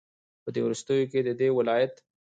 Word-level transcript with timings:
په 0.43 0.49
دې 0.55 0.61
وروستيو 0.65 1.09
كې 1.11 1.19
ددې 1.27 1.49
ولايت 1.57 1.93